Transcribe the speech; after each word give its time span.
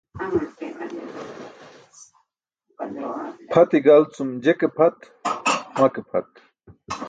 Pʰati 3.51 3.77
gal 3.85 4.03
cum 4.13 4.29
je 4.43 4.51
ke 4.59 4.67
pʰat, 4.75 4.97
ma 5.79 5.87
ke 5.93 6.01
pʰat. 6.09 6.29